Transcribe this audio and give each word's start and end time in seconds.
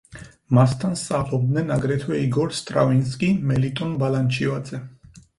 მასთან 0.57 0.93
სწავლობდნენ 0.99 1.67
აგრეთვე 1.75 2.17
იგორ 2.21 2.55
სტრავინსკი, 2.59 3.29
მელიტონ 3.51 3.91
ბალანჩივაძე. 4.05 4.81